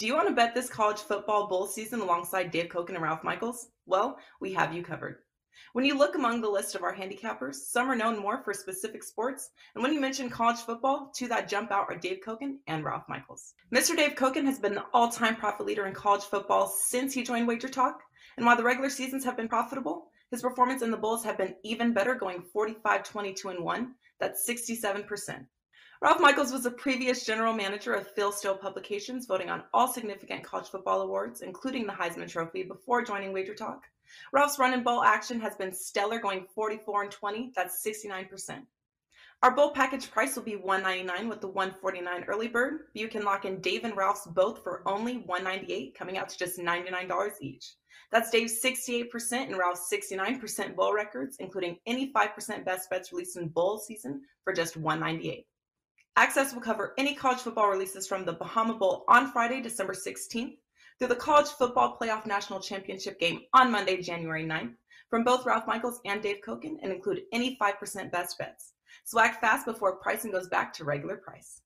[0.00, 3.22] Do you want to bet this college football bowl season alongside Dave Cokin and Ralph
[3.22, 3.68] Michaels?
[3.84, 5.16] Well, we have you covered.
[5.74, 9.04] When you look among the list of our handicappers, some are known more for specific
[9.04, 12.82] sports, and when you mention college football, two that jump out are Dave Cokin and
[12.82, 13.52] Ralph Michaels.
[13.74, 13.94] Mr.
[13.94, 17.68] Dave Koken has been the all-time profit leader in college football since he joined Wager
[17.68, 18.00] Talk,
[18.38, 21.56] and while the regular seasons have been profitable, his performance in the Bulls have been
[21.62, 23.94] even better, going 45, 22, and 1.
[24.18, 25.44] That's 67%.
[26.02, 30.42] Ralph Michaels was a previous general manager of Phil Steele Publications, voting on all significant
[30.42, 33.84] college football awards, including the Heisman Trophy, before joining Wager Talk.
[34.32, 37.52] Ralph's run and bowl action has been stellar, going 44 and 20.
[37.54, 38.62] That's 69%.
[39.42, 42.84] Our bowl package price will be 199 with the 149 early bird.
[42.94, 46.58] You can lock in Dave and Ralph's both for only 198, coming out to just
[46.58, 47.74] $99 each.
[48.10, 53.48] That's Dave's 68% and Ralph's 69% bowl records, including any 5% best bets released in
[53.48, 55.44] bowl season for just $198.
[56.16, 60.56] Access will cover any college football releases from the Bahama Bowl on Friday, December 16th,
[60.98, 64.74] through the College Football Playoff National Championship game on Monday, January 9th,
[65.08, 68.74] from both Ralph Michaels and Dave Cokin, and include any 5% best bets.
[69.18, 71.62] Act fast before pricing goes back to regular price.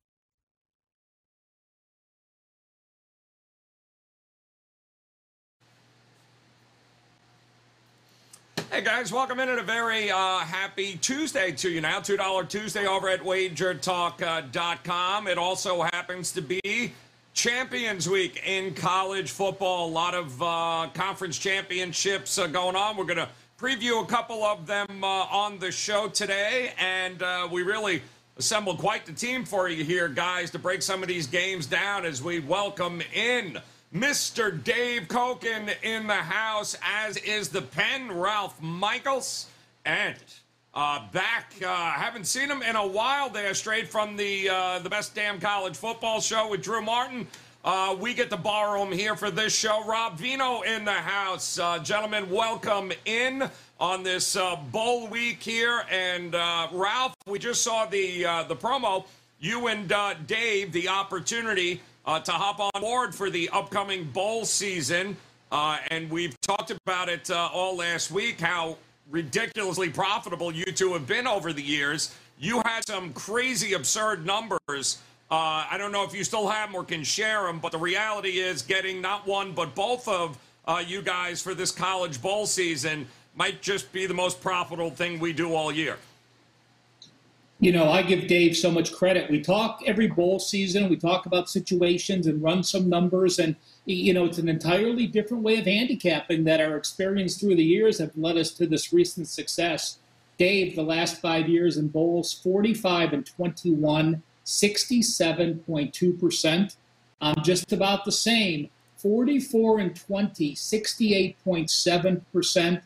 [8.75, 12.00] Hey guys, welcome in at a very uh, happy Tuesday to you now.
[12.00, 15.28] $2 Tuesday over at wagertalk.com.
[15.28, 16.92] It also happens to be
[17.34, 19.86] Champions Week in college football.
[19.86, 22.96] A lot of uh, conference championships uh, going on.
[22.96, 23.29] We're going to
[23.61, 26.73] preview a couple of them uh, on the show today.
[26.77, 28.02] And uh, we really
[28.39, 32.05] assembled quite the team for you here, guys, to break some of these games down
[32.05, 33.56] as we welcome in
[33.94, 34.62] Mr.
[34.64, 39.46] Dave Cokin in the house, as is the pen, Ralph Michaels.
[39.84, 40.16] And
[40.74, 44.90] uh, back, uh, haven't seen him in a while there, straight from the uh, the
[44.90, 47.28] best damn college football show with Drew Martin.
[47.64, 49.84] Uh, we get to borrow him here for this show.
[49.86, 51.56] Rob Veno in the house.
[51.61, 55.84] Uh, gentlemen, welcome in on this uh, bowl week here.
[55.88, 59.05] And Ralph, we just saw the the promo.
[59.38, 59.92] You and
[60.26, 65.17] Dave, the opportunity uh, to hop on board for the upcoming bowl season.
[65.51, 68.77] Uh, and we've talked about it uh, all last week how
[69.11, 72.15] ridiculously profitable you two have been over the years.
[72.39, 74.98] You had some crazy, absurd numbers.
[75.31, 77.79] Uh, I don't know if you still have them or can share them, but the
[77.79, 82.47] reality is getting not one, but both of uh, you guys for this college bowl
[82.47, 85.97] season might just be the most profitable thing we do all year
[87.64, 89.30] you know, I give Dave so much credit.
[89.30, 94.13] We talk every bowl season, we talk about situations and run some numbers, and you
[94.13, 98.14] know, it's an entirely different way of handicapping that our experience through the years have
[98.19, 99.97] led us to this recent success.
[100.36, 106.77] Dave, the last five years in bowls, 45 and 21, 67.2%.
[107.23, 112.83] I'm just about the same, 44 and 20, 68.7%.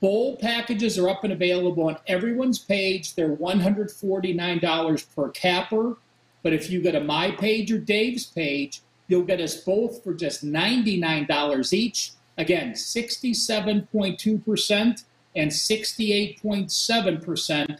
[0.00, 3.14] Bowl packages are up and available on everyone's page.
[3.14, 5.96] They're $149 per capper.
[6.42, 10.14] But if you go to my page or Dave's page, you'll get us both for
[10.14, 12.12] just $99 each.
[12.38, 15.04] Again, 67.2%
[15.36, 17.78] and 68.7%,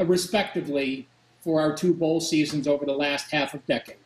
[0.00, 1.06] uh, respectively,
[1.40, 4.01] for our two bowl seasons over the last half of decade.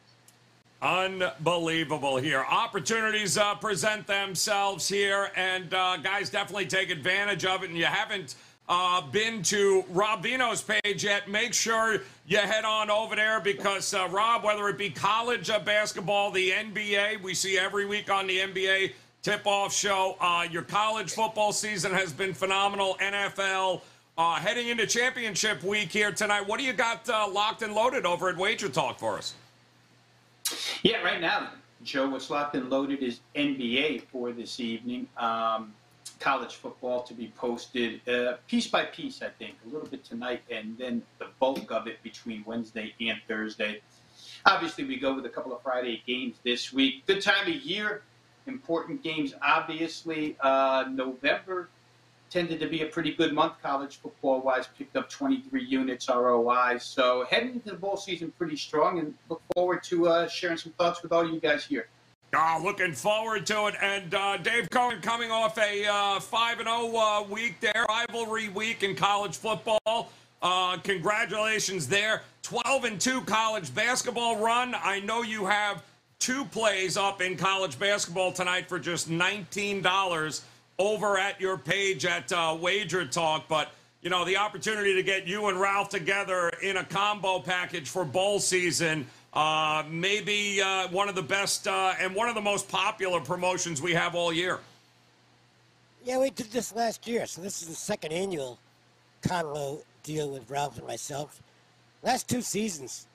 [0.83, 2.45] Unbelievable here.
[2.49, 7.71] Opportunities uh, present themselves here, and uh, guys definitely take advantage of it.
[7.71, 8.35] And you haven't
[8.69, 13.95] uh, been to Rob Veno's page yet, make sure you head on over there because
[13.95, 18.27] uh, Rob, whether it be college uh, basketball, the NBA, we see every week on
[18.27, 18.93] the NBA
[19.23, 20.17] tip-off show.
[20.21, 22.99] Uh, your college football season has been phenomenal.
[23.01, 23.81] NFL.
[24.19, 28.37] heading into championship week here tonight, what do you got locked and loaded over at
[28.37, 29.35] Wager Talk for us?
[30.83, 31.51] Yeah, right now,
[31.83, 35.09] Joe, what's locked and loaded is NBA for this evening.
[35.17, 35.75] Um,
[36.21, 40.43] college football to be posted uh, piece by piece, I think, a little bit tonight,
[40.51, 43.81] and then the bulk of it between Wednesday and Thursday.
[44.45, 47.07] Obviously, we go with a couple of Friday games this week.
[47.07, 48.03] Good time of year,
[48.47, 50.37] important games, obviously.
[50.41, 51.69] Uh, November
[52.37, 54.69] tended to be a pretty good month college football wise.
[54.77, 56.77] Picked up 23 units ROI.
[56.79, 60.73] So heading into the bowl season pretty strong, and look forward to uh, sharing some
[60.73, 61.89] thoughts with all you guys here.
[62.35, 63.77] Oh, looking forward to it.
[63.81, 68.51] And uh, Dave Cokin coming off a uh, 5 and 0 uh, week there, rivalry
[68.51, 70.11] week in college football.
[70.43, 72.21] Uh, congratulations there.
[72.43, 74.75] 12 and 2 college basketball run.
[74.75, 75.83] I know you have
[76.19, 80.43] two plays up in college basketball tonight for just $19
[80.79, 83.49] over at your page at uh, Wager Talk.
[83.49, 83.71] But,
[84.03, 88.05] you know, the opportunity to get you and Ralph together in a combo package for
[88.05, 89.07] bowl season.
[89.33, 93.83] Uh, maybe uh, one of the best uh, and one of the most popular promotions
[93.83, 94.61] we have all year.
[96.05, 98.59] Yeah, we did this last year, so this is the second annual
[99.23, 101.43] combo deal with Ralph and myself.
[102.03, 103.07] Last two seasons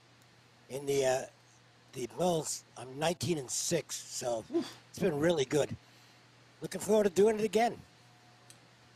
[0.69, 1.21] in the uh,
[1.93, 4.43] the Bulls, I'm 19 and six, so
[4.89, 5.75] it's been really good.
[6.61, 7.75] Looking forward to doing it again.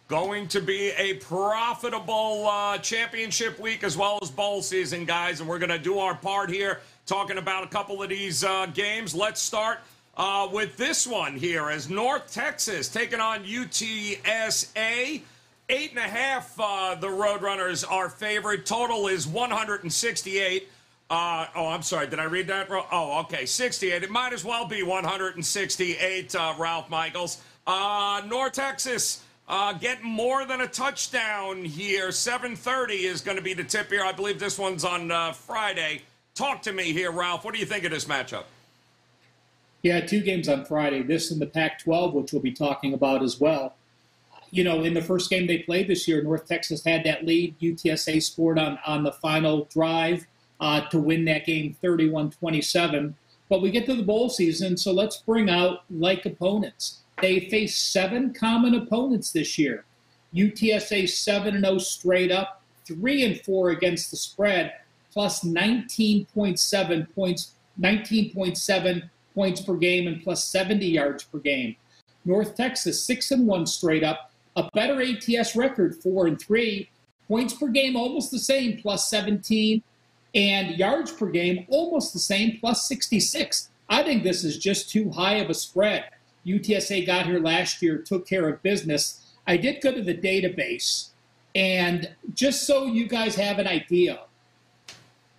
[0.07, 5.49] Going to be a profitable uh, championship week as well as bowl season, guys, and
[5.49, 9.15] we're going to do our part here talking about a couple of these uh, games.
[9.15, 9.79] Let's start
[10.15, 15.21] uh, with this one here as North Texas taking on UTSA.
[15.67, 18.67] Eight and a half, uh, the Roadrunners are favored.
[18.67, 20.69] Total is 168.
[21.09, 22.05] Uh, oh, I'm sorry.
[22.05, 22.85] Did I read that wrong?
[22.91, 23.47] Oh, okay.
[23.47, 24.03] 68.
[24.03, 27.41] It might as well be 168, uh, Ralph Michaels.
[27.67, 32.09] Uh, North Texas uh, getting more than a touchdown here.
[32.09, 34.03] 7.30 is going to be the tip here.
[34.03, 36.01] I believe this one's on uh, Friday.
[36.33, 37.45] Talk to me here, Ralph.
[37.45, 38.43] What do you think of this matchup?
[39.81, 41.03] Yeah, two games on Friday.
[41.03, 43.75] This and the Pac 12, which we'll be talking about as well
[44.55, 47.59] you know, in the first game they played this year, North Texas had that lead.
[47.59, 50.25] UTSA scored on, on the final drive
[50.61, 53.15] uh, to win that game 31 27.
[53.49, 57.01] But we get to the bowl season, so let's bring out like opponents.
[57.21, 59.85] They face seven common opponents this year.
[60.33, 64.73] UTSA 7 0 straight up, 3 and 4 against the spread,
[65.11, 71.75] plus 19.7 points, 19.7 points per game, and plus 70 yards per game.
[72.25, 76.89] North Texas 6 and 1 straight up, a better ATS record, four and three.
[77.27, 79.81] Points per game almost the same, plus 17,
[80.33, 83.69] and yards per game almost the same, plus 66.
[83.89, 86.05] I think this is just too high of a spread.
[86.45, 89.33] UTSA got here last year, took care of business.
[89.47, 91.09] I did go to the database,
[91.53, 94.21] and just so you guys have an idea,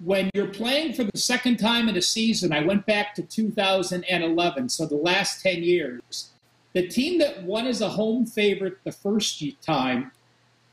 [0.04, 4.68] when you're playing for the second time in a season, I went back to 2011,
[4.68, 6.30] so the last 10 years.
[6.74, 10.12] The team that won as a home favorite the first time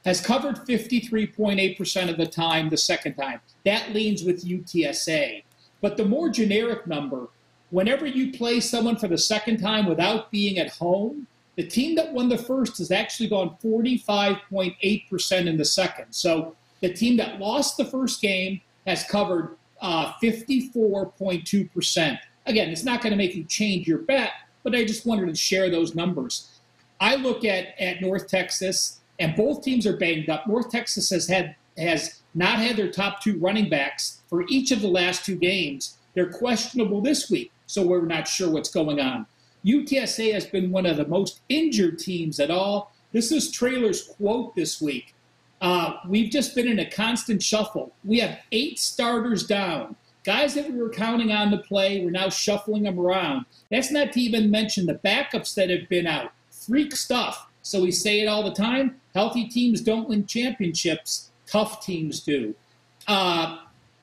[0.03, 3.39] has covered 53.8% of the time the second time.
[3.63, 5.43] That leans with UTSA.
[5.79, 7.27] But the more generic number,
[7.73, 11.25] whenever you play someone for the second time without being at home,
[11.55, 16.05] the team that won the first has actually gone 45.8% in the second.
[16.11, 22.19] So the team that lost the first game has covered uh, 54.2%.
[22.45, 25.35] Again, it's not going to make you change your bet, but I just wanted to
[25.35, 26.59] share those numbers.
[27.01, 30.45] I look at, at North Texas, and both teams are banged up.
[30.45, 34.81] North Texas has had has not had their top two running backs for each of
[34.81, 35.97] the last two games.
[36.13, 39.25] They're questionable this week, so we're not sure what's going on.
[39.65, 42.93] UTSA has been one of the most injured teams at all.
[43.13, 45.15] This is Traylor's quote this week.
[45.59, 47.93] Uh, we've just been in a constant shuffle.
[48.03, 49.95] We have eight starters down.
[50.23, 53.45] Guys that we were counting on to play, we're now shuffling them around.
[53.71, 56.31] That's not to even mention the backups that have been out.
[56.51, 57.47] Freak stuff.
[57.63, 59.01] So we say it all the time.
[59.15, 61.31] Healthy teams don't win championships.
[61.47, 62.53] Tough teams do.
[63.07, 63.57] Uh,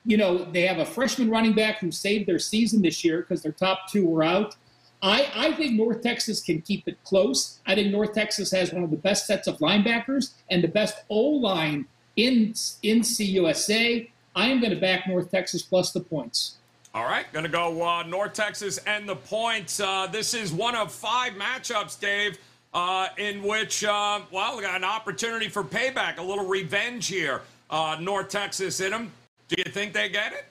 [0.05, 3.41] you know, they have a freshman running back who saved their season this year because
[3.41, 4.55] their top two were out.
[5.01, 7.59] I, I think North Texas can keep it close.
[7.65, 11.03] I think North Texas has one of the best sets of linebackers and the best
[11.09, 12.53] O line in
[12.83, 14.09] in CUSA.
[14.35, 16.57] I am going to back North Texas plus the points.
[16.93, 19.79] All right, going to go uh, North Texas and the points.
[19.79, 22.37] Uh, this is one of five matchups, Dave,
[22.73, 27.41] uh, in which, uh, well, we got an opportunity for payback, a little revenge here.
[27.69, 29.11] Uh, North Texas in them.
[29.51, 30.45] Do you think they get it?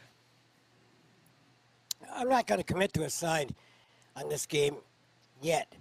[2.14, 3.54] I'm not going to commit to a side
[4.14, 4.76] on this game
[5.40, 5.72] yet.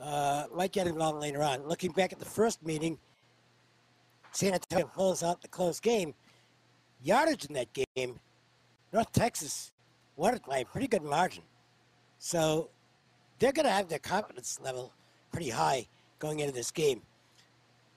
[0.00, 1.68] Uh, might get involved later on.
[1.68, 2.98] Looking back at the first meeting,
[4.30, 6.14] San Antonio pulls out the close game
[7.02, 8.18] yardage in that game,
[8.90, 9.70] North Texas
[10.16, 11.42] won it by a pretty good margin.
[12.18, 12.70] So
[13.38, 14.94] they're going to have their confidence level
[15.30, 15.86] pretty high
[16.18, 17.02] going into this game.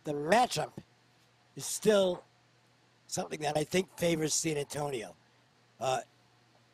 [0.03, 0.71] The matchup
[1.55, 2.23] is still
[3.15, 5.15] something that I think favors San Antonio.
[5.79, 5.99] Uh,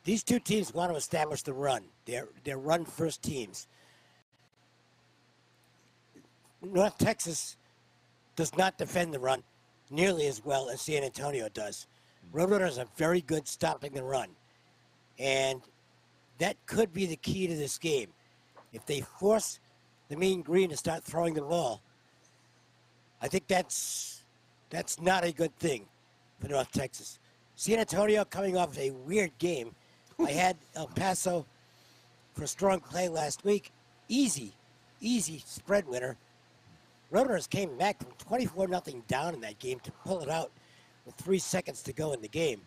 [0.02, 1.84] these two teams want to establish the run.
[2.04, 3.68] They're, they're run first teams.
[6.60, 7.56] North Texas
[8.34, 9.44] does not defend the run
[9.88, 11.86] nearly as well as San Antonio does.
[12.34, 14.30] Roadrunners are very good stopping the run.
[15.20, 15.62] And
[16.38, 18.08] that could be the key to this game.
[18.72, 19.60] If they force
[20.08, 21.82] the Mean Green to start throwing the ball,
[23.20, 24.24] I think that's
[24.70, 25.86] that's not a good thing
[26.42, 27.20] for North Texas.
[27.54, 29.74] San Antonio coming off a weird game.
[30.18, 31.46] I had El Paso
[32.34, 33.70] for a strong play last week.
[34.08, 34.52] Easy,
[35.00, 36.16] easy spread winner.
[37.12, 40.50] Roadrunners came back from 24 nothing down in that game to pull it out
[41.06, 42.62] with three seconds to go in the game.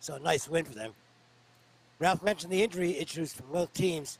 [0.00, 0.92] So a nice win for them.
[1.98, 4.18] Ralph mentioned the injury issues from both teams.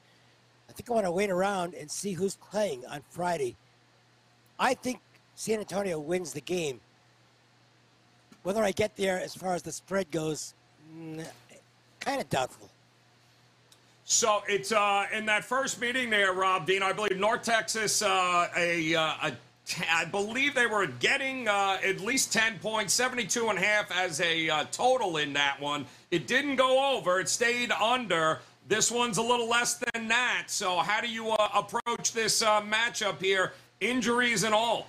[0.70, 3.56] I think I want to wait around and see who's playing on Friday.
[4.58, 5.00] I think
[5.34, 6.80] San Antonio wins the game.
[8.46, 10.54] Whether I get there as far as the spread goes,
[10.96, 11.26] mm,
[11.98, 12.70] kind of doubtful.
[14.04, 16.80] So it's uh, in that first meeting there, Rob Dean.
[16.80, 19.32] I believe North Texas, uh, a, uh, a
[19.66, 23.90] t- I believe they were getting uh, at least 10 points, 72 and a half
[23.90, 25.84] as a uh, total in that one.
[26.12, 28.38] It didn't go over, it stayed under.
[28.68, 30.44] This one's a little less than that.
[30.46, 34.86] So, how do you approach this matchup here, injuries and all?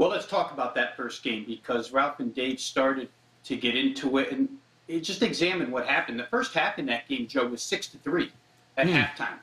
[0.00, 3.10] Well, let's talk about that first game because Ralph and Dave started
[3.44, 4.48] to get into it and
[5.04, 6.18] just examine what happened.
[6.18, 8.32] The first half in that game, Joe, was six to three
[8.78, 8.94] at Hmm.
[8.94, 9.38] halftime.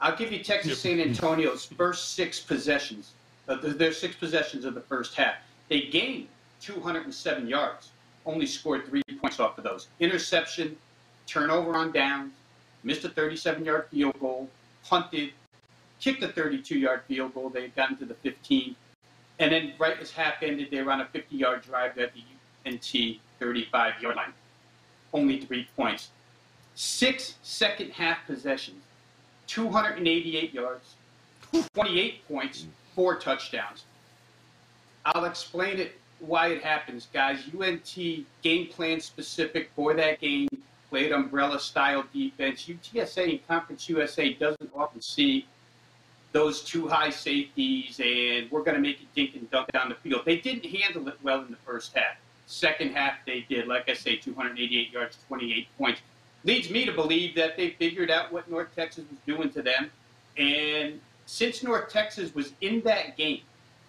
[0.00, 3.12] I'll give you Texas San Antonio's first six possessions.
[3.46, 5.34] Uh, their six possessions of the first half.
[5.68, 6.28] They gained
[6.62, 7.90] 207 yards,
[8.24, 9.88] only scored three points off of those.
[10.00, 10.78] Interception,
[11.26, 12.32] turnover on downs,
[12.84, 14.48] missed a 37-yard field goal,
[14.82, 15.34] punted,
[16.00, 17.50] kicked a 32-yard field goal.
[17.50, 18.76] They had gotten to the 15,
[19.38, 22.22] and then right as half ended, they were on a 50-yard drive at the
[22.66, 24.32] UNT 35-yard line.
[25.12, 26.10] Only three points.
[26.74, 28.82] Six second half possessions,
[29.46, 30.94] 288 yards,
[31.74, 33.84] 28 points, four touchdowns.
[35.04, 37.38] I'll explain it why it happens, guys.
[37.58, 37.98] UNT
[38.42, 40.48] game plan specific for that game,
[40.90, 42.66] played umbrella style defense.
[42.68, 45.46] UTSA and Conference USA doesn't often see
[46.34, 49.94] those two high safeties and we're going to make it dink and dunk down the
[49.94, 50.22] field.
[50.26, 52.16] They didn't handle it well in the first half.
[52.46, 53.68] Second half, they did.
[53.68, 56.00] Like I say, 288 yards, 28 points.
[56.42, 59.92] Leads me to believe that they figured out what North Texas was doing to them.
[60.36, 63.42] And since North Texas was in that game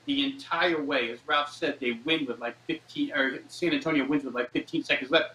[0.06, 4.24] the entire way, as Ralph said, they win with like 15, or San Antonio wins
[4.24, 5.34] with like 15 seconds left.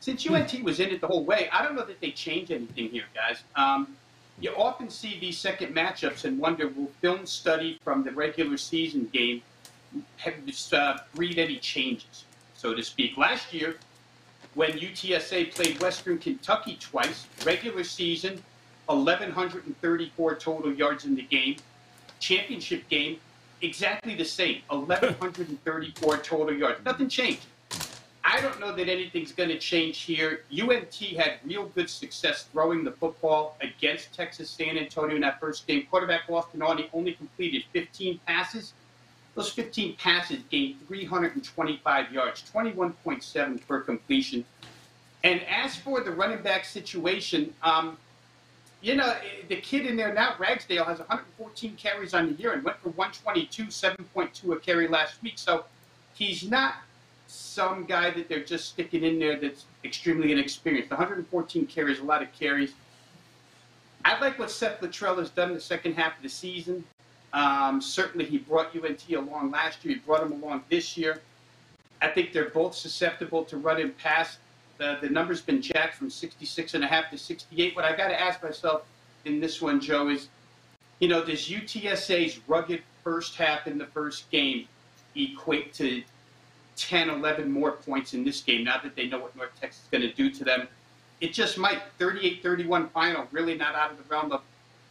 [0.00, 2.88] Since UNT was in it the whole way, I don't know that they change anything
[2.88, 3.44] here, guys.
[3.54, 3.96] Um,
[4.40, 9.08] you often see these second matchups and wonder will film study from the regular season
[9.12, 9.42] game
[10.16, 10.34] have
[10.72, 13.16] uh, breed any changes, so to speak.
[13.16, 13.76] Last year,
[14.54, 18.42] when UTSA played Western Kentucky twice, regular season,
[18.86, 21.56] 1,134 total yards in the game.
[22.18, 23.18] Championship game,
[23.62, 26.84] exactly the same, 1,134 total yards.
[26.84, 27.46] Nothing changed.
[28.32, 30.44] I don't know that anything's going to change here.
[30.52, 35.66] UNT had real good success throwing the football against Texas San Antonio in that first
[35.66, 35.84] game.
[35.90, 38.72] Quarterback Austin Aune only completed 15 passes.
[39.34, 44.44] Those 15 passes gained 325 yards, 21.7 per completion.
[45.24, 47.98] And as for the running back situation, um,
[48.80, 49.12] you know,
[49.48, 52.90] the kid in there now, Ragsdale, has 114 carries on the year and went for
[52.90, 55.36] 122, 7.2 a carry last week.
[55.36, 55.64] So
[56.14, 56.74] he's not
[57.30, 60.90] some guy that they're just sticking in there that's extremely inexperienced.
[60.90, 62.72] 114 carries, a lot of carries.
[64.04, 66.84] I like what Seth Littrell has done in the second half of the season.
[67.32, 69.94] Um, certainly, he brought UNT along last year.
[69.94, 71.20] He brought him along this year.
[72.02, 74.38] I think they're both susceptible to run and pass.
[74.78, 77.76] The, the number's been jacked from 66 and a half to 68.
[77.76, 78.82] What I got to ask myself
[79.24, 80.28] in this one, Joe, is,
[80.98, 84.66] you know, does UTSA's rugged first half in the first game
[85.14, 86.02] equate to
[86.80, 89.88] 10, 11 more points in this game now that they know what North Texas is
[89.90, 90.66] going to do to them?
[91.20, 94.42] It just might 38-31 final, really not out of the realm of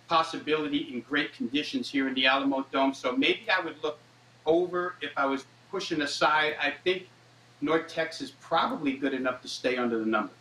[0.08, 2.94] possibility in great conditions here in the Alamo Dome.
[2.94, 3.98] So maybe I would look
[4.46, 6.56] over if I was pushing aside.
[6.62, 7.08] I think
[7.62, 10.32] North Texas probably good enough to stay under the number.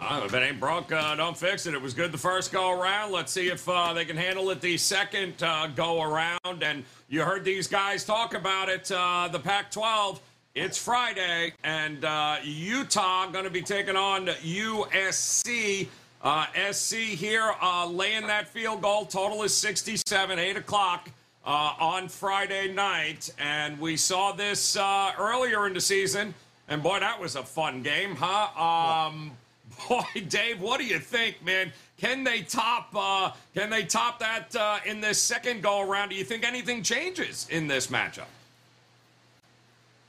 [0.00, 1.74] Uh, if it ain't broke, uh, don't fix it.
[1.74, 3.12] It was good the first go around.
[3.12, 6.62] Let's see if uh, they can handle it the second uh, go around.
[6.62, 8.90] And you heard these guys talk about it.
[8.90, 10.20] Uh, the Pac 12,
[10.54, 15.88] it's Friday, and uh, Utah going to be taking on USC.
[16.22, 19.04] Uh, SC here uh, laying that field goal.
[19.04, 21.10] Total is 67, 8 o'clock
[21.44, 23.30] uh, on Friday night.
[23.38, 26.32] And we saw this uh, earlier in the season.
[26.68, 29.08] And boy, that was a fun game, huh?
[29.10, 29.32] Um,
[29.88, 31.72] Boy, Dave, what do you think, man?
[31.98, 32.90] Can they top?
[32.94, 36.10] Uh, can they top that uh, in this second go around?
[36.10, 38.26] Do you think anything changes in this matchup?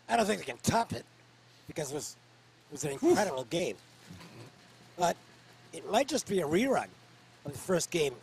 [0.08, 1.06] I don't think they can top it
[1.68, 2.16] because it was
[2.70, 3.50] it was an incredible Oof.
[3.50, 3.76] game.
[4.98, 5.16] But
[5.74, 6.88] it might just be a rerun
[7.46, 8.14] of the first game,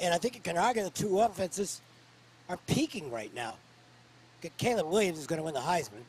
[0.00, 1.80] and I think you can argue the two offenses
[2.48, 3.54] are peaking right now.
[4.58, 6.04] Caleb Williams is going to win the Heisman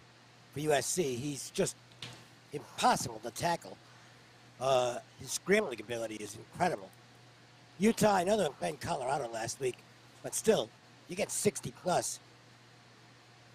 [0.53, 1.17] for USC.
[1.17, 1.75] He's just
[2.53, 3.77] impossible to tackle.
[4.59, 6.89] Uh, his scrambling ability is incredible.
[7.79, 9.77] Utah, I know they played Colorado last week,
[10.23, 10.69] but still,
[11.07, 12.19] you get 60 plus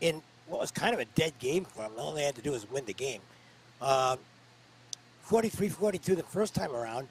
[0.01, 1.93] in what was kind of a dead game for them.
[1.99, 3.21] All they had to do was win the game.
[3.81, 4.19] 43-42
[6.11, 7.09] um, the first time around.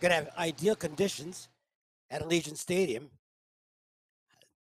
[0.00, 1.48] Going to have ideal conditions
[2.10, 3.08] at Allegiant Stadium.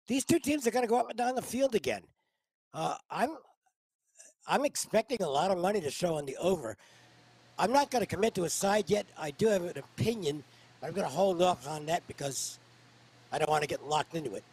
[0.08, 2.02] These two teams are going to go up and down the field again.
[2.74, 3.38] Uh, I'm
[4.48, 6.76] I'm expecting a lot of money to show on the over.
[7.60, 9.06] I'm not going to commit to a side yet.
[9.18, 10.44] I do have an opinion,
[10.82, 12.58] but I'm going to hold off on that because
[13.32, 14.44] I don't want to get locked into it.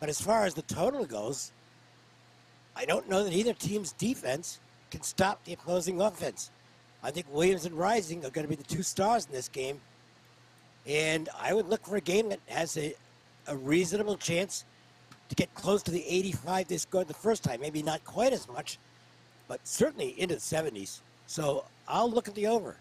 [0.00, 1.52] But as far as the total goes,
[2.76, 6.50] I don't know that either team's defense can stop the opposing offense.
[7.02, 9.80] I think Williams and Rising are going to be the two stars in this game.
[10.86, 12.94] And I would look for a game that has a,
[13.46, 14.64] a reasonable chance
[15.28, 17.60] to get close to the 85 they scored the first time.
[17.60, 18.78] Maybe not quite as much,
[19.48, 21.00] but certainly into the 70s.
[21.26, 22.76] So I'll look at the over.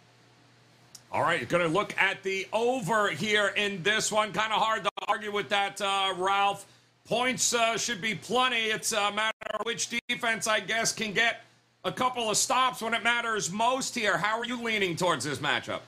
[1.12, 4.32] All right, going to look at the over here in this one.
[4.32, 6.66] Kind of hard to argue with that, uh, Ralph.
[7.06, 8.64] Points uh, should be plenty.
[8.66, 9.33] It's a matter
[9.64, 11.42] which defense, I guess, can get
[11.86, 14.18] a couple of stops when it matters most here.
[14.18, 15.82] How are you leaning towards this matchup?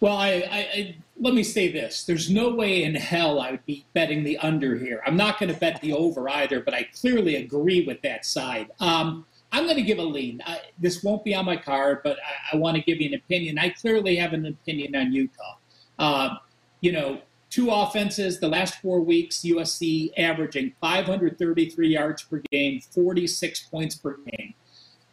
[0.00, 3.64] Well, I, I, I, let me say this: there's no way in hell I would
[3.64, 5.00] be betting the under here.
[5.06, 8.70] I'm not going to bet the over either, but I clearly agree with that side.
[8.80, 10.42] Um, I'm going to give a lean.
[10.44, 12.18] I, this won't be on my card, but
[12.52, 13.56] I, want to give you an opinion.
[13.56, 15.56] I clearly have an opinion on Utah.
[15.98, 16.34] Uh,
[16.80, 17.20] you know,
[17.54, 24.16] two offenses the last four weeks, USC averaging 533 yards per game, 46 points per
[24.26, 24.54] game.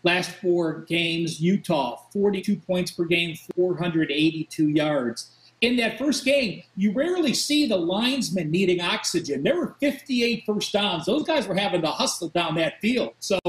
[0.04, 6.92] Last four games, Utah 42 points per game, 482 yards in that first game, you
[6.92, 9.44] rarely see the linesmen needing oxygen.
[9.44, 11.06] There were 58 first downs.
[11.06, 13.14] Those guys were having to hustle down that field.
[13.20, 13.40] So,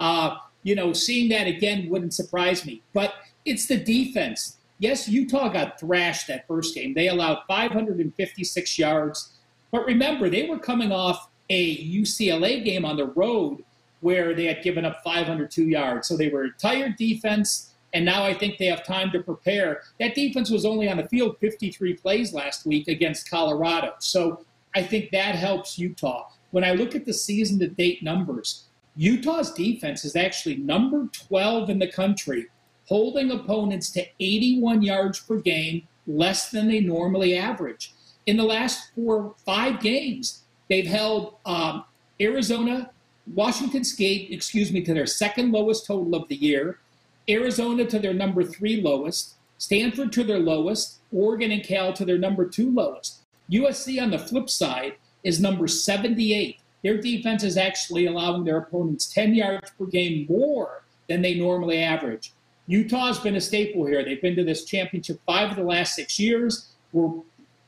[0.00, 2.82] uh, you know, seeing that again wouldn't surprise me.
[2.92, 4.58] But it's the defense.
[4.80, 6.94] Yes, Utah got thrashed that first game.
[6.94, 9.38] They allowed 556 yards.
[9.70, 13.62] But remember, they were coming off a UCLA game on the road
[14.00, 16.08] where they had given up 502 yards.
[16.08, 19.82] So they were a tired defense and now I think they have time to prepare.
[19.98, 23.94] That defense was only on the field 53 plays last week against Colorado.
[23.98, 26.28] So I think that helps Utah.
[26.52, 28.66] When I look at the season to date numbers,
[28.96, 32.46] Utah's defense is actually number 12 in the country,
[32.90, 37.94] holding opponents to 81 yards per game, less than they normally average.
[38.26, 41.84] In the last four, five games, they've held um,
[42.20, 42.90] Arizona,
[43.32, 46.80] Washington State, excuse me, to their second lowest total of the year.
[47.28, 52.18] Arizona to their number three lowest, Stanford to their lowest, Oregon and Cal to their
[52.18, 53.20] number two lowest.
[53.52, 56.58] USC on the flip side is number 78.
[56.82, 61.80] Their defense is actually allowing their opponents 10 yards per game more than they normally
[61.80, 62.32] average.
[62.70, 64.04] Utah's been a staple here.
[64.04, 66.68] They've been to this championship five of the last six years.
[66.92, 67.22] Were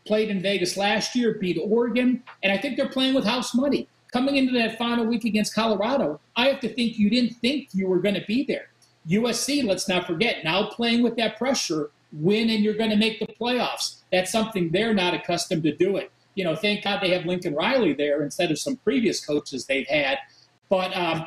[0.07, 3.89] played in Vegas last year, beat Oregon, and I think they're playing with house money.
[4.13, 7.89] Coming into that final week against Colorado, I have to think you didn't think you
[7.89, 8.69] were going to be there.
[9.09, 13.19] USC, let's not forget, now playing with that pressure, win and you're going to make
[13.19, 13.97] the playoffs.
[14.13, 16.07] That's something they're not accustomed to doing.
[16.37, 19.89] You know, thank God they have Lincoln Riley there instead of some previous coaches they've
[19.89, 20.19] had.
[20.69, 21.25] But, um,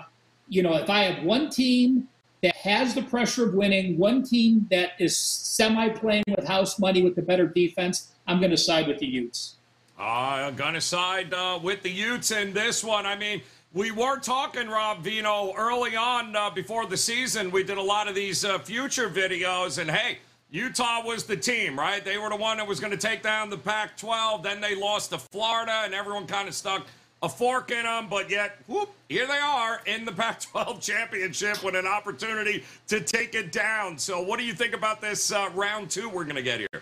[0.47, 2.07] you know, if I have one team
[2.45, 7.01] that has the pressure of winning, one team that is semi playing with house money
[7.01, 9.55] with the better defense, I'm going to side with the Utes.
[9.97, 13.07] Uh, I'm going to side uh, with the Utes in this one.
[13.07, 13.41] I mean,
[13.73, 17.49] we were talking, Rob Veno, early on uh, before the season.
[17.49, 20.19] We did a lot of these uh, future videos, and hey,
[20.51, 22.05] Utah was the team, right?
[22.05, 24.43] They were the one that was going to take down the Pac 12.
[24.43, 26.85] Then they lost to Florida, and everyone kind of stuck
[27.25, 28.07] a fork in them.
[28.09, 33.01] But yet, whoop, here they are in the Pac 12 championship with an opportunity to
[33.01, 33.97] take it down.
[33.97, 36.81] So, what do you think about this uh, round two we're going to get here?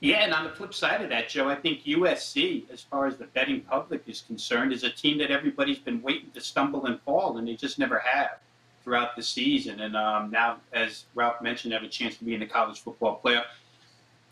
[0.00, 3.16] Yeah, and on the flip side of that, Joe, I think USC, as far as
[3.16, 7.00] the betting public is concerned, is a team that everybody's been waiting to stumble and
[7.00, 8.38] fall, and they just never have
[8.84, 9.80] throughout the season.
[9.80, 13.20] And um, now, as Ralph mentioned, have a chance to be in the college football
[13.22, 13.46] playoff.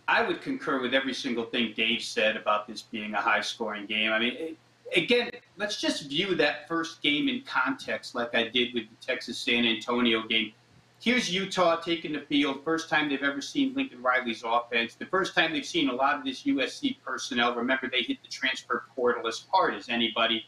[0.09, 3.87] I would concur with every single thing Dave said about this being a high scoring
[3.87, 4.13] game.
[4.13, 4.57] I mean, it,
[4.95, 9.39] again, let's just view that first game in context, like I did with the Texas
[9.39, 10.53] San Antonio game.
[11.01, 12.63] here's Utah taking the field.
[12.65, 14.95] First time they've ever seen Lincoln Riley's offense.
[14.95, 17.55] The first time they've seen a lot of this USC personnel.
[17.55, 20.47] Remember, they hit the transfer portal as hard as anybody.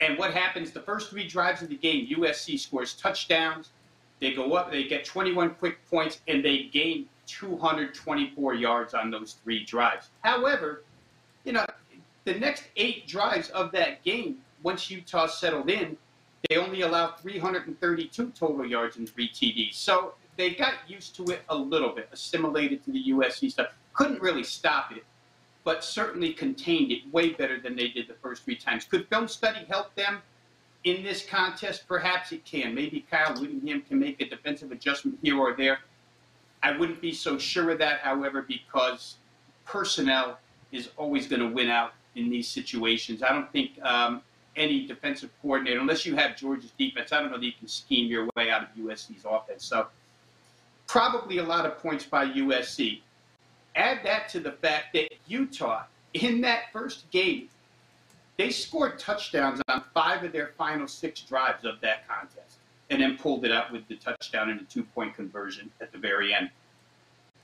[0.00, 3.70] And what happens the first three drives of the game, USC scores touchdowns.
[4.18, 9.36] They go up, they get 21 quick points, and they gain 224 yards on those
[9.44, 10.10] three drives.
[10.22, 10.82] However,
[11.44, 11.66] you know,
[12.24, 15.96] the next eight drives of that game, once Utah settled in,
[16.48, 19.74] they only allowed 332 total yards and three TDs.
[19.74, 23.68] So they got used to it a little bit, assimilated to the USC stuff.
[23.92, 25.04] Couldn't really stop it,
[25.64, 28.84] but certainly contained it way better than they did the first three times.
[28.84, 30.22] Could film study help them
[30.84, 31.86] in this contest?
[31.86, 32.74] Perhaps it can.
[32.74, 35.80] Maybe Kyle Whittingham can make a defensive adjustment here or there.
[36.62, 39.16] I wouldn't be so sure of that, however, because
[39.64, 40.38] personnel
[40.70, 43.22] is always going to win out in these situations.
[43.22, 44.22] I don't think um,
[44.56, 48.08] any defensive coordinator, unless you have Georgia's defense, I don't know that you can scheme
[48.10, 49.64] your way out of USC's offense.
[49.64, 49.88] So
[50.86, 53.00] probably a lot of points by USC.
[53.74, 57.48] Add that to the fact that Utah, in that first game,
[58.36, 62.51] they scored touchdowns on five of their final six drives of that contest
[62.92, 65.98] and then pulled it out with the touchdown and a two point conversion at the
[65.98, 66.50] very end.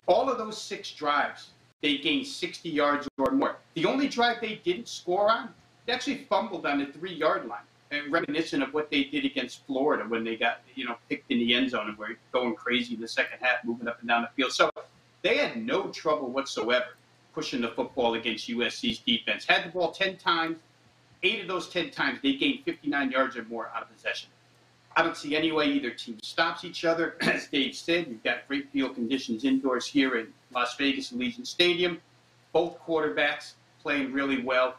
[0.07, 1.51] All of those six drives,
[1.83, 3.57] they gained 60 yards or more.
[3.75, 5.51] The only drive they didn't score on
[5.89, 9.65] they actually fumbled on the three yard line, and reminiscent of what they did against
[9.67, 12.95] Florida when they got you know picked in the end zone and were going crazy
[12.95, 14.53] in the second half, moving up and down the field.
[14.53, 14.71] So
[15.23, 16.89] they had no trouble whatsoever
[17.33, 19.47] pushing the football against USC's defense.
[19.47, 20.59] Had the ball ten times,
[21.23, 24.29] eight of those ten times they gained 59 yards or more out of possession.
[24.99, 27.15] I don't see any way either team stops each other.
[27.21, 32.01] As Dave said, you've got great field conditions indoors here in Las Vegas Allegiant Stadium.
[32.53, 34.75] Both quarterbacks playing really well.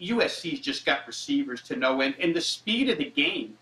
[0.00, 3.58] USC's just got receivers to know, and, and the speed of the game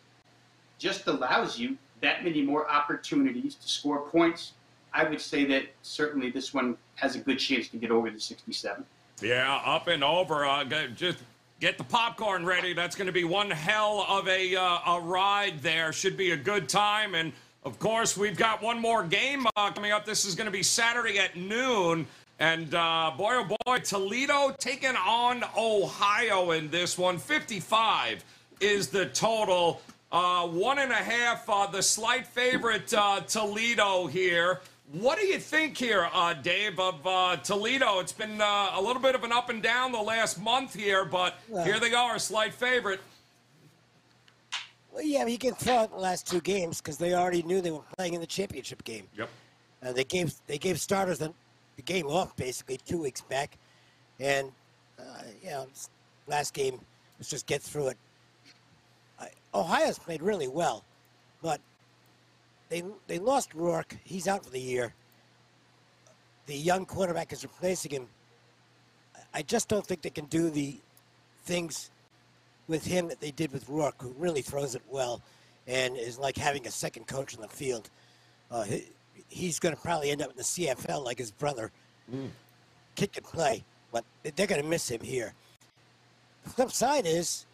[0.79, 4.53] just allows you that many more opportunities to score points.
[4.93, 8.21] I would say that certainly this one has a good chance to get over the
[8.21, 8.85] 67.
[9.23, 10.45] Yeah, up and over.
[10.45, 11.21] Uh, just
[11.61, 12.73] get the popcorn ready.
[12.73, 15.93] That's going to be one hell of a, uh, a ride there.
[15.93, 17.15] Should be a good time.
[17.15, 17.33] And
[17.65, 20.05] of course, we've got one more game uh, coming up.
[20.05, 22.07] This is going to be Saturday at noon.
[22.39, 27.19] And uh, boy, oh boy, Toledo taking on Ohio in this one.
[27.19, 28.25] 55
[28.61, 29.81] is the total.
[30.11, 34.61] Uh, one and a half, uh, the slight favorite uh, Toledo here.
[34.93, 37.99] What do you think here, uh, Dave, of uh, Toledo?
[37.99, 41.35] It's been a little bit of an up and down the last month here, but
[41.49, 43.01] well, here they are, a slight favorite.
[44.91, 47.71] Well, yeah, you can throw out the last two games because they already knew they
[47.71, 49.07] were playing in the championship game.
[49.17, 49.29] Yep.
[49.93, 51.35] they gave they gave starters the
[51.77, 53.59] the game off basically two weeks back,
[54.19, 54.51] and
[54.99, 55.03] uh,
[55.43, 55.67] you know,
[56.27, 56.81] last game
[57.19, 57.99] let's just get through it.
[59.55, 60.85] Ohio's played really well,
[61.43, 61.61] but
[62.69, 63.97] they they lost Rourke.
[64.05, 64.95] He's out for the year.
[66.47, 68.07] The young quarterback is replacing him.
[69.35, 70.77] I just don't think they can do the
[71.45, 71.91] things
[72.67, 75.21] with him that they did with Rourke, who really throws it well
[75.67, 77.91] and is like having a second coach in the field.
[78.51, 78.65] Uh,
[79.29, 81.71] he's going to probably end up in the CFL like his brother.
[82.13, 82.31] Mm.
[82.95, 84.05] Kick and play, but
[84.35, 85.35] they're going to miss him here.
[86.45, 87.47] The flip side is,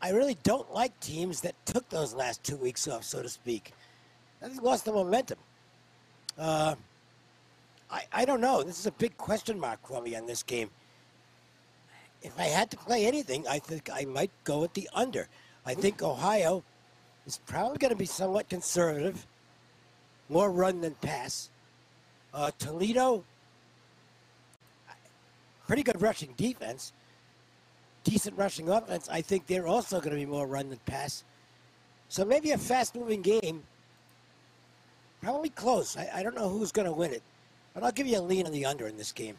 [0.00, 3.72] I really don't like teams that took those last two weeks off, so to speak.
[4.44, 5.38] I think lost the momentum.
[6.38, 6.74] Uh,
[7.90, 8.62] I, I don't know.
[8.62, 10.68] This is a big question mark for me on this game.
[12.22, 15.28] If I had to play anything, I think I might go with the under.
[15.64, 16.62] I think Ohio
[17.26, 19.26] is probably going to be somewhat conservative
[20.28, 21.48] more run than pass.
[22.34, 23.24] Uh, Toledo,
[25.66, 26.92] pretty good rushing defense,
[28.02, 29.08] decent rushing offense.
[29.10, 31.24] I think they're also going to be more run than pass.
[32.08, 33.62] So maybe a fast moving game.
[35.24, 35.96] Probably close.
[35.96, 37.22] I, I don't know who's going to win it,
[37.72, 39.36] but I'll give you a lean on the under in this game.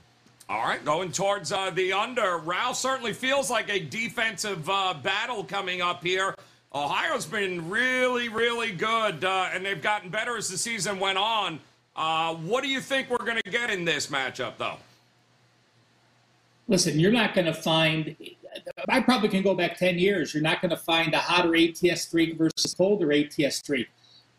[0.50, 2.38] All right, going towards uh, the under.
[2.38, 6.36] Ralph certainly feels like a defensive uh, battle coming up here.
[6.74, 11.60] Ohio's been really, really good, uh, and they've gotten better as the season went on.
[11.96, 14.78] Uh, what do you think we're going to get in this matchup, though?
[16.68, 18.16] Listen, you're not going to find.
[18.90, 20.34] I probably can go back 10 years.
[20.34, 23.88] You're not going to find a hotter ATS streak versus colder ATS streak.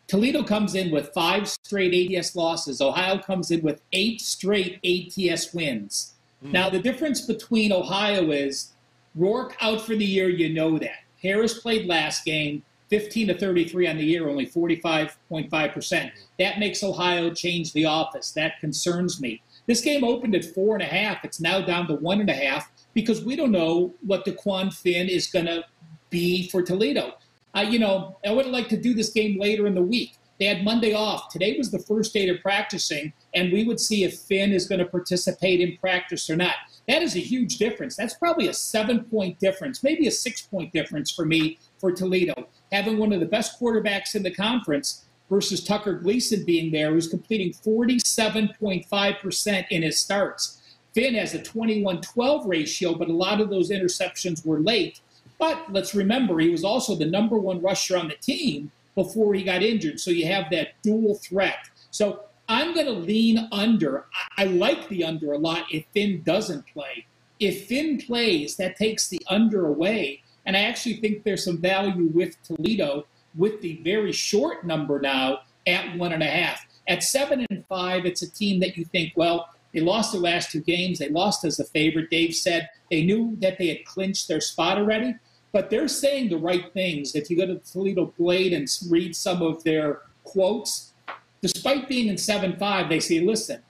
[0.08, 2.80] Toledo comes in with five straight ATS losses.
[2.80, 6.14] Ohio comes in with eight straight ATS wins.
[6.44, 6.52] Mm.
[6.52, 8.72] Now, the difference between Ohio is
[9.16, 11.04] Rourke out for the year, you know that.
[11.22, 16.10] Harris played last game, 15 to 33 on the year, only 45.5%.
[16.38, 18.30] That makes Ohio change the office.
[18.32, 19.42] That concerns me.
[19.66, 21.24] This game opened at four and a half.
[21.24, 25.08] It's now down to one and a half because we don't know what Dequan Finn
[25.08, 25.64] is going to
[26.10, 27.14] be for Toledo.
[27.56, 30.18] Uh, you know, I would like to do this game later in the week.
[30.38, 31.30] They had Monday off.
[31.30, 34.80] Today was the first day they're practicing, and we would see if Finn is going
[34.80, 36.56] to participate in practice or not.
[36.86, 37.96] That is a huge difference.
[37.96, 42.34] That's probably a seven point difference, maybe a six point difference for me for Toledo.
[42.70, 47.08] Having one of the best quarterbacks in the conference versus Tucker Gleason being there, who's
[47.08, 50.60] completing 47.5% in his starts.
[50.94, 55.00] Finn has a 21 12 ratio, but a lot of those interceptions were late.
[55.38, 59.42] But let's remember, he was also the number one rusher on the team before he
[59.42, 60.00] got injured.
[60.00, 61.68] So you have that dual threat.
[61.90, 64.06] So I'm going to lean under.
[64.38, 67.06] I, I like the under a lot if Finn doesn't play.
[67.38, 70.22] If Finn plays, that takes the under away.
[70.46, 75.40] And I actually think there's some value with Toledo with the very short number now
[75.66, 76.66] at one and a half.
[76.88, 80.52] At seven and five, it's a team that you think, well, they lost their last
[80.52, 81.00] two games.
[81.00, 82.08] They lost as a favorite.
[82.08, 85.14] Dave said they knew that they had clinched their spot already,
[85.56, 87.14] but they're saying the right things.
[87.14, 90.92] If you go to the Toledo Blade and read some of their quotes,
[91.40, 93.62] despite being in 7 5, they say, listen,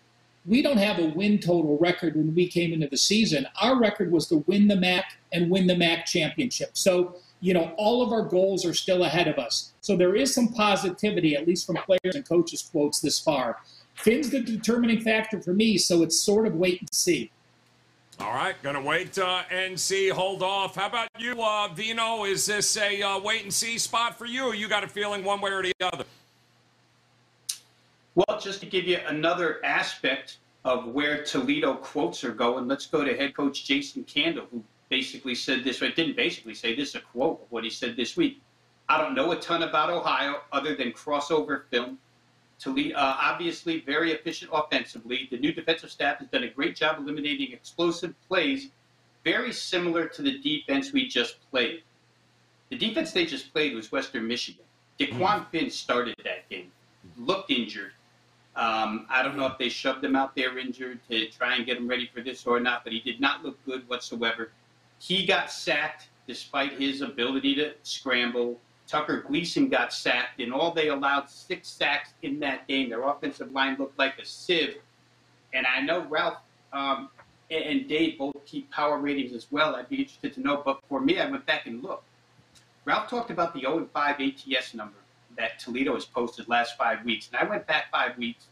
[0.44, 3.46] we don't have a win total record when we came into the season.
[3.62, 6.70] Our record was to win the MAC and win the MAC championship.
[6.72, 9.72] So you know, all of our goals are still ahead of us.
[9.81, 13.59] So there is some positivity, at least from players and coaches' quotes this far.
[13.94, 17.31] Finn's the determining factor for me, so it's sort of wait and see.
[18.19, 20.09] All right, gonna wait uh, and see.
[20.09, 20.77] Hold off.
[20.77, 22.29] How about you, uh, Veno?
[22.29, 24.55] Is this a uh, wait and see spot for you?
[24.55, 26.05] You got a feeling one way or the other?
[28.15, 33.05] Well, just to give you another aspect of where Toledo quotes are going, let's go
[33.05, 37.01] to head coach Jason Candle, who basically said this, or didn't basically say this, a
[37.01, 38.41] quote of what he said this week.
[38.89, 41.99] I don't know a ton about Ohio other than crossover film.
[42.59, 45.29] Toledo, uh, obviously very efficient offensively.
[45.31, 48.69] The new defensive staff has done a great job eliminating explosive plays,
[49.25, 51.83] very similar to the defense we just played.
[52.71, 54.64] The defense they just played was Western Michigan.
[54.99, 55.51] DeQuan mm.
[55.51, 56.73] Finn started that game,
[57.16, 57.92] looked injured.
[58.57, 61.77] Um, I don't know if they shoved him out there injured to try and get
[61.77, 64.51] him ready for this or not, but he did not look good whatsoever.
[64.99, 68.59] He got sacked despite his ability to scramble.
[68.87, 72.88] Tucker Gleason got sacked, and all they allowed six sacks in that game.
[72.88, 74.77] Their offensive line looked like a sieve.
[75.53, 76.38] And I know Ralph
[76.72, 77.09] um,
[77.51, 79.75] and Dave both keep power ratings as well.
[79.75, 80.62] I'd be interested to know.
[80.64, 82.05] But for me, I went back and looked.
[82.85, 84.99] Ralph talked about the 0 5 ATS number
[85.37, 87.29] that Toledo has posted last five weeks.
[87.29, 88.46] And I went back five weeks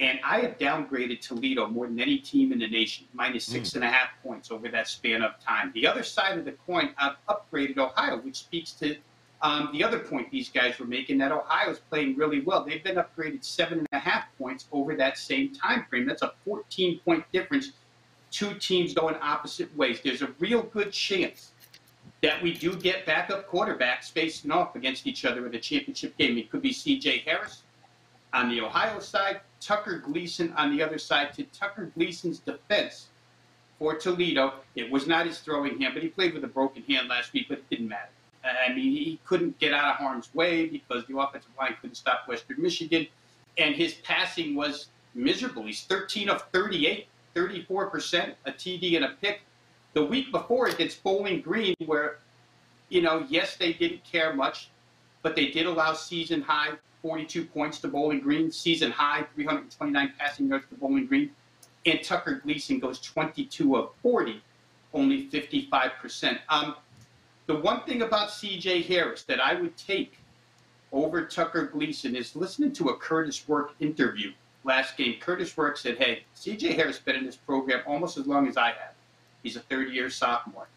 [0.00, 3.76] and I have downgraded Toledo more than any team in the nation, minus six mm.
[3.76, 5.72] and a half points over that span of time.
[5.74, 8.96] The other side of the coin, I've upgraded Ohio, which speaks to
[9.40, 12.64] um, the other point these guys were making that Ohio's playing really well.
[12.64, 16.06] They've been upgraded seven and a half points over that same time frame.
[16.06, 17.72] That's a 14 point difference.
[18.30, 20.00] Two teams going opposite ways.
[20.02, 21.52] There's a real good chance
[22.22, 26.36] that we do get backup quarterbacks facing off against each other in the championship game.
[26.36, 27.22] It could be C.J.
[27.24, 27.62] Harris
[28.32, 31.32] on the Ohio side, Tucker Gleason on the other side.
[31.34, 33.06] To Tucker Gleason's defense
[33.78, 37.08] for Toledo, it was not his throwing hand, but he played with a broken hand
[37.08, 38.10] last week, but it didn't matter.
[38.56, 42.28] I mean, he couldn't get out of harm's way because the offensive line couldn't stop
[42.28, 43.06] Western Michigan,
[43.56, 45.64] and his passing was miserable.
[45.64, 49.40] He's 13 of 38, 34%, a TD and a pick.
[49.94, 52.18] The week before against Bowling Green, where,
[52.88, 54.70] you know, yes, they didn't care much,
[55.22, 60.48] but they did allow season high 42 points to Bowling Green, season high 329 passing
[60.48, 61.30] yards to Bowling Green.
[61.86, 64.42] And Tucker Gleason goes 22 of 40,
[64.92, 66.38] only 55%.
[66.48, 66.74] Um,
[67.48, 70.18] the one thing about CJ Harris that I would take
[70.92, 74.32] over Tucker Gleason is listening to a Kurtis Rourke interview
[74.64, 75.16] last game.
[75.18, 78.68] Kurtis Rourke said, Hey, CJ Harris been in this program almost as long as I
[78.68, 78.92] have.
[79.42, 80.68] He's a third year sophomore.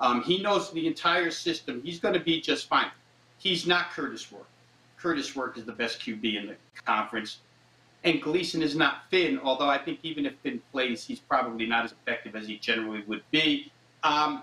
[0.00, 1.80] Um, he knows the entire system.
[1.82, 2.90] He's going to be just fine.
[3.38, 4.46] He's not Kurtis Rourke.
[5.00, 7.38] Kurtis Rourke is the best QB in the conference.
[8.04, 11.86] And Gleason is not Finn, although I think even if Finn plays, he's probably not
[11.86, 13.72] as effective as he generally would be.
[14.04, 14.42] Um,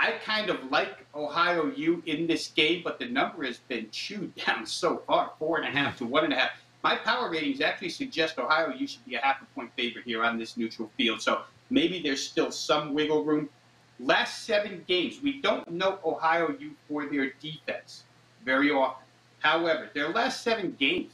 [0.00, 4.34] I kind of like Ohio U in this game, but the number has been chewed
[4.46, 6.52] down so far, four and a half to one and a half.
[6.82, 10.24] My power ratings actually suggest Ohio U should be a half a point favorite here
[10.24, 11.20] on this neutral field.
[11.20, 13.50] So maybe there's still some wiggle room.
[13.98, 18.04] Last seven games, we don't know Ohio U for their defense
[18.42, 19.04] very often.
[19.40, 21.12] However, their last seven games,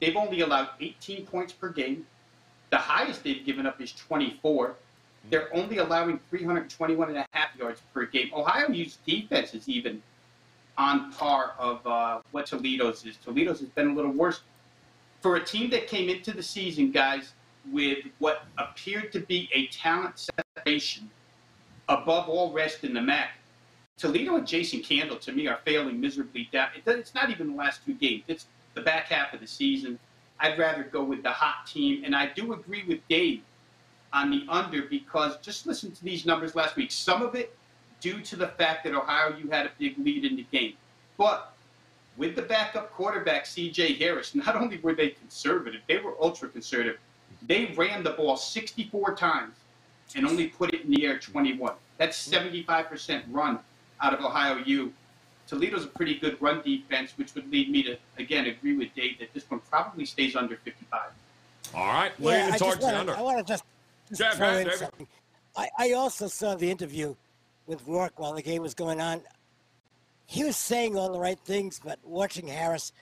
[0.00, 2.06] they've only allowed 18 points per game.
[2.70, 4.76] The highest they've given up is 24.
[5.28, 8.30] They're only allowing 321 and a half yards per game.
[8.34, 10.02] Ohio U's defense is even
[10.78, 13.16] on par of uh, what Toledo's is.
[13.18, 14.40] Toledo's has been a little worse.
[15.20, 17.34] For a team that came into the season, guys,
[17.70, 21.10] with what appeared to be a talent separation
[21.88, 23.30] above all rest in the MAC,
[23.98, 26.68] Toledo and Jason Candle, to me, are failing miserably down.
[26.86, 28.22] It's not even the last two games.
[28.28, 29.98] It's the back half of the season.
[30.38, 33.42] I'd rather go with the hot team, and I do agree with Dave
[34.12, 36.90] on the under because just listen to these numbers last week.
[36.90, 37.56] Some of it
[38.00, 40.74] due to the fact that Ohio U had a big lead in the game,
[41.16, 41.52] but
[42.16, 43.94] with the backup quarterback C.J.
[43.94, 46.98] Harris, not only were they conservative, they were ultra conservative.
[47.46, 49.54] They ran the ball 64 times
[50.14, 51.72] and only put it in the air 21.
[51.96, 53.58] That's 75% run
[54.02, 54.92] out of Ohio U.
[55.46, 59.18] Toledo's a pretty good run defense, which would lead me to, again, agree with Dave
[59.18, 61.00] that this one probably stays under 55.
[61.74, 63.16] All right, Yeah, I just the wanna, under.
[63.16, 63.64] I want to just,
[64.10, 65.08] just Yeah, throw in something.
[65.56, 67.14] I, I also saw the interview
[67.66, 69.22] with Rourke while the game was going on.
[70.26, 72.92] He was saying all the right things, but watching Harris,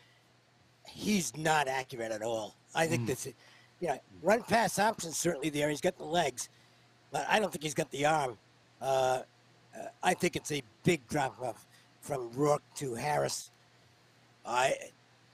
[0.86, 2.54] he's not accurate at all.
[2.74, 3.06] I think Mm.
[3.08, 5.68] that's, you know, run pass options certainly there.
[5.68, 6.48] He's got the legs,
[7.10, 8.38] but I don't think he's got the arm.
[8.80, 8.84] Uh,
[9.78, 11.66] uh, I think it's a big drop off
[12.00, 13.50] from Rourke to Harris.
[14.46, 14.74] I,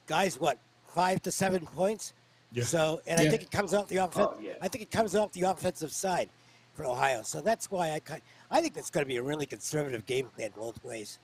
[0.07, 0.59] guys, what
[0.89, 2.13] five to seven points?
[2.55, 2.64] Yeah.
[2.64, 4.29] So, and I think it comes off the offense.
[4.31, 4.53] Oh, yeah.
[4.62, 6.29] I think it comes off the offensive side
[6.75, 7.23] for Ohio.
[7.23, 10.27] So that's why I, ki- I think it's going to be a really conservative game
[10.37, 11.19] plan both ways.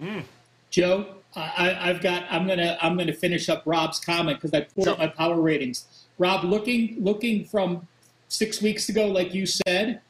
[0.00, 0.24] Mm.
[0.70, 2.24] Joe, I, I- I've got.
[2.30, 2.78] I'm gonna.
[2.80, 6.06] I'm gonna finish up Rob's comment because I pulled up my power ratings.
[6.18, 7.86] Rob, looking looking from
[8.28, 10.00] six weeks ago, like you said,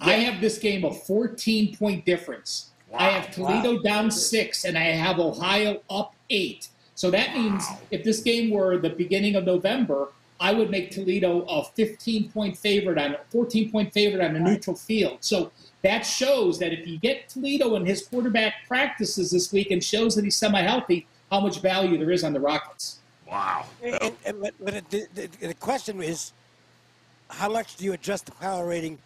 [0.00, 2.70] I have this game a 14 point difference.
[2.90, 2.98] Wow.
[3.00, 6.68] I have Toledo down six, and I have Ohio up eight.
[6.96, 10.08] So that means if this game were the beginning of November,
[10.40, 14.74] I would make Toledo a 15 point favorite on 14 point favorite on a neutral
[14.74, 15.18] field.
[15.20, 19.84] So that shows that if you get Toledo and his quarterback practices this week and
[19.84, 23.00] shows that he's semi healthy, how much value there is on the Rockets.
[23.28, 23.66] Wow.
[23.82, 26.32] And, and, but but the, the, the question is,
[27.28, 28.98] how much do you adjust the power rating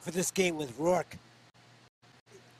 [0.00, 1.18] for this game with Rourke?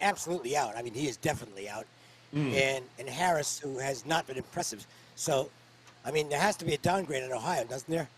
[0.03, 0.77] Absolutely out.
[0.77, 1.87] I mean, he is definitely out.
[2.35, 2.55] Mm.
[2.55, 4.87] And and Harris, who has not been impressive.
[5.17, 5.51] So,
[6.05, 8.09] I mean, there has to be a downgrade in Ohio, doesn't there?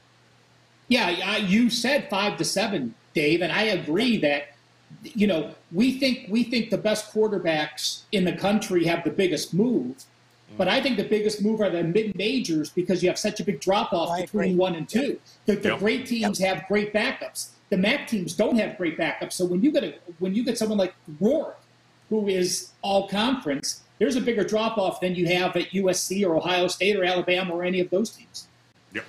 [0.88, 4.48] Yeah, I, you said five to seven, Dave, and I agree that
[5.03, 9.53] you know we think we think the best quarterbacks in the country have the biggest
[9.53, 10.57] move, mm.
[10.57, 13.44] but I think the biggest move are the mid majors because you have such a
[13.44, 14.55] big drop off Oh, between agree.
[14.55, 15.18] one and two.
[15.46, 15.79] The, the Yep.
[15.81, 17.48] great teams have great backups.
[17.70, 19.33] The MAC teams don't have great backups.
[19.33, 21.59] So when you get a, when you get someone like Rourke,
[22.11, 26.37] who is all conference, there's a bigger drop off than you have at USC or
[26.37, 28.47] Ohio State or Alabama or any of those teams.
[28.93, 29.05] Yep.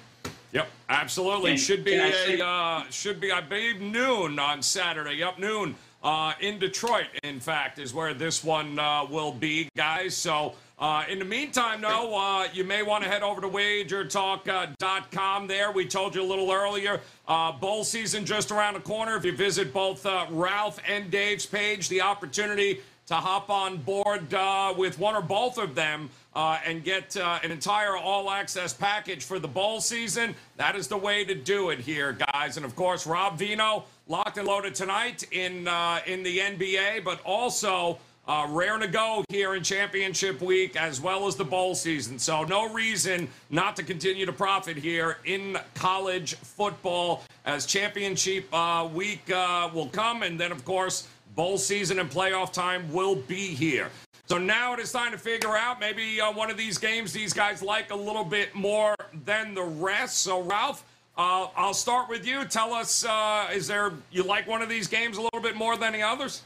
[0.54, 0.68] Yep.
[0.90, 1.52] Absolutely.
[1.52, 5.16] Can- should be can I a say- uh, should be I believe noon on Saturday.
[5.16, 5.76] Yep, noon.
[6.04, 10.16] Uh, in Detroit, in fact, is where this one uh, will be, guys.
[10.16, 15.48] So, uh, in the meantime, though, uh, you may want to head over to wagertalk.com.
[15.48, 17.02] There, we told you a little earlier.
[17.28, 19.16] Uh, bowl season just around the corner.
[19.16, 24.34] If you visit both uh, Ralph and Dave's page, the opportunity to hop on board
[24.34, 28.74] uh, with one or both of them uh, and get uh, an entire all access
[28.74, 30.36] package for the bowl season.
[30.58, 32.58] That is the way to do it here, guys.
[32.58, 37.22] And of course, Rob Veno locked and loaded tonight in uh, in the NBA, but
[37.24, 38.00] also.
[38.28, 42.18] Uh, rare to go here in championship week as well as the bowl season.
[42.18, 48.90] So, no reason not to continue to profit here in college football as championship uh,
[48.92, 50.24] week uh, will come.
[50.24, 53.90] And then, of course, bowl season and playoff time will be here.
[54.28, 57.34] So now it is time to figure out maybe uh, one of these games these
[57.34, 58.96] guys like a little bit more
[59.26, 60.20] than the rest.
[60.24, 60.84] So, Ralph,
[61.18, 62.44] uh, I'll start with you.
[62.46, 65.78] Tell us, uh, is there you like one of these games a little bit more
[65.78, 66.42] than the others?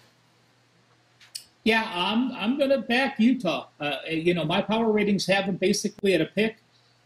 [1.64, 3.68] Yeah, I'm I'm going to back Utah.
[3.80, 6.58] Uh, you know, my power ratings have them basically at a pick.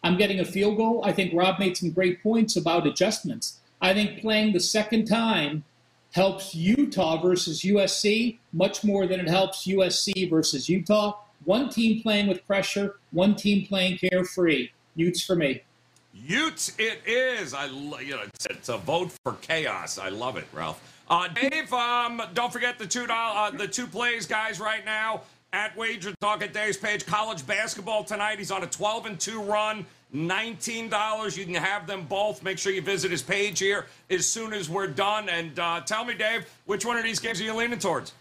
[0.04, 1.04] I'm getting a field goal.
[1.06, 3.60] I think Rob made some great points about adjustments.
[3.82, 5.63] I think playing the second time
[6.13, 11.17] helps Utah versus USC much more than it helps USC versus Utah.
[11.43, 14.69] One team playing with pressure, one team playing carefree.
[14.95, 15.62] Utes for me.
[16.13, 17.54] Utes, it is.
[17.54, 19.97] I, you know, it's, it's a vote for chaos.
[19.97, 20.82] I love it, Ralph.
[21.10, 25.23] Uh, Dave, um, don't forget the two uh, the two plays, guys, right now
[25.54, 27.06] at Wager Talk at Dave's page.
[27.06, 28.39] College basketball tonight.
[28.39, 29.86] He's on a 12 and two run.
[30.15, 31.36] Nineteen dollars.
[31.36, 32.43] You can have them both.
[32.43, 35.27] Make sure you visit his page here as soon as we're done.
[35.27, 38.13] And uh, tell me, Dave, which one of these games are you leaning towards?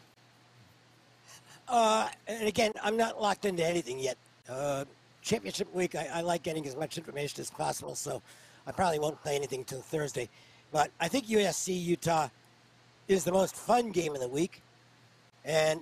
[1.68, 4.16] Uh, and again, I'm not locked into anything yet.
[4.48, 4.86] Uh,
[5.20, 8.22] championship week, I, I like getting as much information as possible, so
[8.66, 10.30] I probably won't play anything till Thursday.
[10.72, 12.28] But I think USC Utah
[13.06, 14.62] is the most fun game of the week,
[15.44, 15.80] and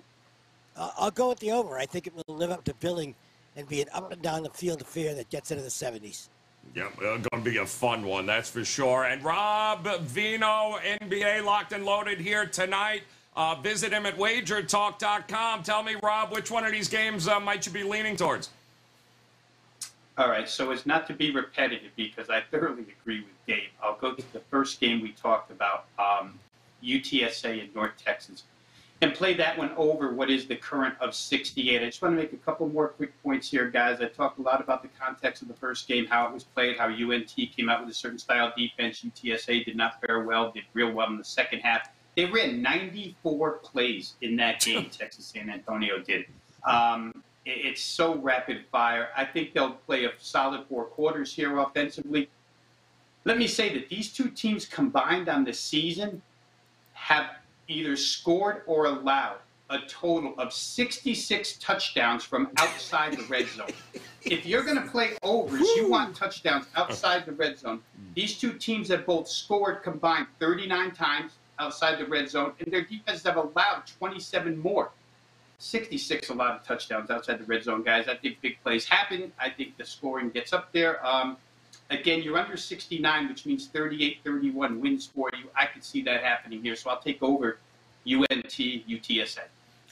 [0.76, 1.78] uh, I'll go with the over.
[1.78, 3.14] I think it will live up to billing
[3.56, 6.28] and be an up and down the field affair that gets into the 70s.
[6.74, 9.04] Yep, going to be a fun one, that's for sure.
[9.04, 13.02] And Rob Veno, NBA locked and loaded here tonight.
[13.34, 15.62] Uh, visit him at wagertalk.com.
[15.62, 18.50] Tell me, Rob, which one of these games uh, might you be leaning towards?
[20.18, 23.96] All right, so as not to be repetitive, because I thoroughly agree with Dave, I'll
[23.96, 26.38] go to the first game we talked about, um,
[26.84, 28.42] UTSA in North Texas,
[29.02, 31.80] and play that one over what is the current of 68.
[31.80, 34.00] I just want to make a couple more quick points here, guys.
[34.00, 36.76] I talked a lot about the context of the first game, how it was played,
[36.76, 39.02] how UNT came out with a certain style defense.
[39.02, 41.88] UTSA did not fare well, did real well in the second half.
[42.14, 46.26] They ran 94 plays in that game, Texas San Antonio did.
[46.64, 49.08] Um, it's so rapid fire.
[49.16, 52.28] I think they'll play a solid four quarters here offensively.
[53.24, 56.20] Let me say that these two teams combined on the season
[56.92, 57.30] have
[57.70, 59.38] either scored or allowed
[59.70, 63.68] a total of 66 touchdowns from outside the red zone.
[64.22, 67.80] If you're going to play overs, you want touchdowns outside the red zone.
[68.14, 72.82] These two teams have both scored combined 39 times outside the red zone, and their
[72.82, 74.90] defenses have allowed 27 more.
[75.58, 78.08] 66 a lot of touchdowns outside the red zone, guys.
[78.08, 79.30] I think big plays happen.
[79.38, 81.04] I think the scoring gets up there.
[81.06, 81.36] Um,
[81.90, 85.48] again, you're under 69, which means 38 31 wins for you.
[85.56, 86.76] I could see that happening here.
[86.76, 87.58] So I'll take over
[88.06, 89.40] UNT UTSA.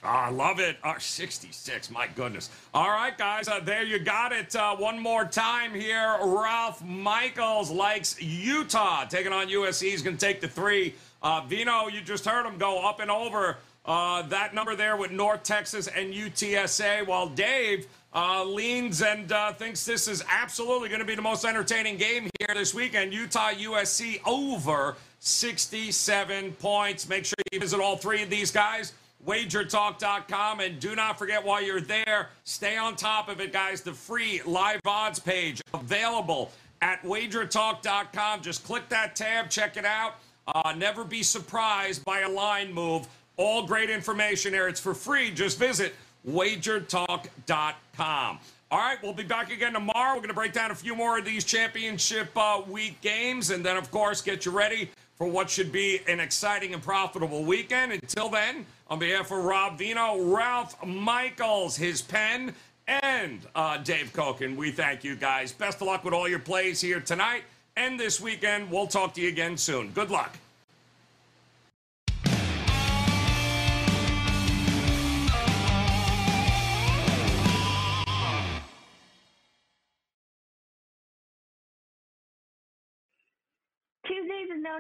[0.05, 0.77] Oh, I love it.
[0.85, 1.91] Oh, 66.
[1.91, 2.51] My goodness.
[2.73, 3.49] All right, guys.
[3.49, 4.55] Uh, there you got it.
[4.55, 6.17] Uh, one more time here.
[6.23, 9.91] Ralph Michaels likes Utah taking on USC.
[9.91, 10.95] He's going to take the three.
[11.21, 15.11] Uh, Veno, you just heard him go up and over uh, that number there with
[15.11, 17.89] North Texas and UTSA, while Dave
[18.19, 22.29] uh, leans and uh, thinks this is absolutely going to be the most entertaining game
[22.41, 23.15] here this weekend.
[23.15, 27.09] Utah USC over 67 points.
[27.09, 28.93] Make sure you visit all three of these guys.
[29.25, 30.59] WagerTalk.com.
[30.59, 33.83] And do not forget while you're there, stay on top of it, guys.
[33.83, 36.51] The free live odds page available
[36.83, 38.43] at WagerTalk.com.
[38.43, 40.15] Just click that tab, check it out.
[40.49, 43.07] Uh, never be surprised by a line move.
[43.37, 44.67] All great information there.
[44.67, 45.31] It's for free.
[45.31, 45.95] Just visit
[46.27, 48.39] wagertalk.com.
[48.71, 50.11] All right, we'll be back again tomorrow.
[50.11, 53.65] We're going to break down a few more of these championship uh, week games and
[53.65, 57.93] then, of course, get you ready for what should be an exciting and profitable weekend.
[57.93, 62.55] Until then, on behalf of Rob Veno, Ralph Michaels, his pen,
[62.87, 65.53] and uh, Dave Cokin, we thank you guys.
[65.53, 67.45] Best of luck with all your plays here tonight
[67.77, 68.71] and this weekend.
[68.71, 69.91] We'll talk to you again soon.
[69.91, 70.37] Good luck.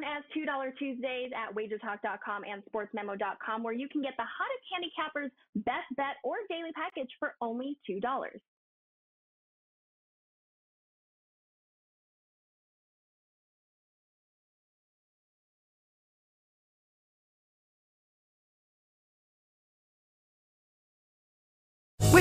[0.00, 5.30] Known as $2 Tuesdays at wagertalk.com and sportsmemo.com, where you can get the hottest handicappers'
[5.64, 8.00] best bet or daily package for only $2.